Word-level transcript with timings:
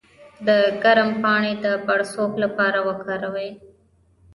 د 0.47 0.49
کرم 0.83 1.09
پاڼې 1.23 1.53
د 1.63 1.65
پړسوب 1.85 2.31
لپاره 2.43 2.79
وکاروئ 2.87 3.51